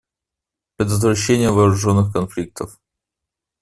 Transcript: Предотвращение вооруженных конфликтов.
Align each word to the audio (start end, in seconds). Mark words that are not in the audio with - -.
Предотвращение 0.77 1.51
вооруженных 1.51 2.11
конфликтов. 2.11 2.79